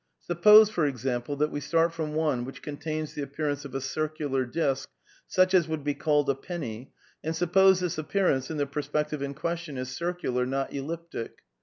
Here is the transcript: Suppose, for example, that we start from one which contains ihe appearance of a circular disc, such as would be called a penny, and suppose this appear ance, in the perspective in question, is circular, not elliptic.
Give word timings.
Suppose, 0.19 0.67
for 0.71 0.87
example, 0.87 1.35
that 1.35 1.51
we 1.51 1.59
start 1.59 1.93
from 1.93 2.15
one 2.15 2.43
which 2.43 2.63
contains 2.63 3.15
ihe 3.15 3.23
appearance 3.23 3.65
of 3.65 3.75
a 3.75 3.79
circular 3.81 4.45
disc, 4.47 4.89
such 5.27 5.53
as 5.53 5.67
would 5.67 5.83
be 5.83 5.93
called 5.93 6.27
a 6.27 6.33
penny, 6.33 6.91
and 7.23 7.35
suppose 7.35 7.81
this 7.81 7.99
appear 7.99 8.27
ance, 8.27 8.49
in 8.49 8.57
the 8.57 8.65
perspective 8.65 9.21
in 9.21 9.35
question, 9.35 9.77
is 9.77 9.89
circular, 9.95 10.43
not 10.43 10.73
elliptic. 10.73 11.43